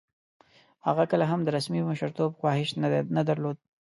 [0.87, 2.69] هغه کله هم د رسمي مشرتوب خواهیش
[3.17, 3.57] نه درلود.